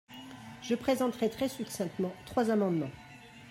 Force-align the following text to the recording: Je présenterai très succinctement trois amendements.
Je 0.63 0.73
présenterai 0.73 1.29
très 1.29 1.47
succinctement 1.47 2.11
trois 2.25 2.49
amendements. 2.49 2.89